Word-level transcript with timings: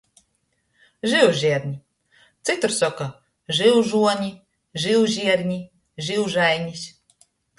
Žyužierni, 1.09 1.75
cytur 2.49 2.73
soka– 2.77 3.07
žyužuoni, 3.59 4.31
živžierni, 4.85 5.61
živžainis. 6.09 6.89